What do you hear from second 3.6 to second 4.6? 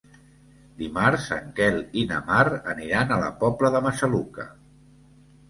de Massaluca.